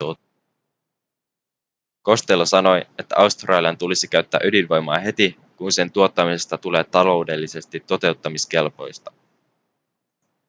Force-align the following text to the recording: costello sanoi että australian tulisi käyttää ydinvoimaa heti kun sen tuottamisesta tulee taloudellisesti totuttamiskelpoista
costello 2.03 2.45
sanoi 2.45 2.81
että 2.99 3.15
australian 3.17 3.77
tulisi 3.77 4.07
käyttää 4.07 4.39
ydinvoimaa 4.43 4.97
heti 4.97 5.37
kun 5.57 5.71
sen 5.71 5.91
tuottamisesta 5.91 6.57
tulee 6.57 6.83
taloudellisesti 6.83 7.79
totuttamiskelpoista 7.79 9.11